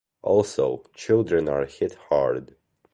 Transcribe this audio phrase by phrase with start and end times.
[0.23, 2.55] Also, children are hit hard.